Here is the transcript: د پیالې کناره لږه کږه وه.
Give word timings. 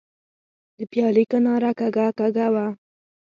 د 0.77 0.79
پیالې 0.91 1.23
کناره 1.31 1.71
لږه 1.79 2.07
کږه 2.19 2.47
وه. 2.53 2.65